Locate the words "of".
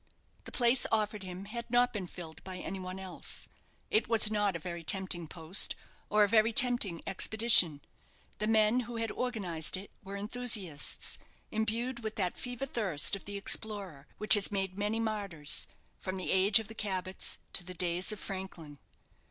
13.15-13.25, 16.57-16.67, 18.11-18.17